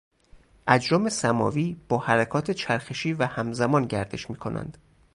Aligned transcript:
اجرام 0.67 1.09
سماوی 1.09 1.77
با 1.89 1.97
حرکات 1.97 2.51
چرخشی 2.51 3.13
و 3.13 3.23
همزمان 3.25 3.85
گردش 3.85 4.29
میکنند. 4.29 4.77